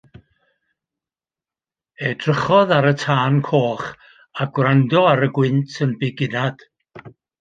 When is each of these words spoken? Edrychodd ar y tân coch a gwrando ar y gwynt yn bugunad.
Edrychodd 2.07 2.73
ar 2.77 2.87
y 2.91 2.93
tân 3.03 3.37
coch 3.49 3.87
a 4.45 4.49
gwrando 4.57 5.05
ar 5.11 5.23
y 5.27 5.29
gwynt 5.37 5.77
yn 5.89 5.95
bugunad. 6.01 6.67